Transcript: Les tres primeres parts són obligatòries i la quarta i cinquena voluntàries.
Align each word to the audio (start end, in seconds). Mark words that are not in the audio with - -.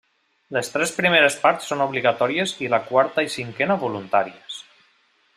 Les 0.55 0.69
tres 0.75 0.93
primeres 0.99 1.35
parts 1.43 1.67
són 1.71 1.83
obligatòries 1.85 2.53
i 2.67 2.71
la 2.75 2.79
quarta 2.87 3.25
i 3.27 3.29
cinquena 3.37 3.77
voluntàries. 3.83 4.57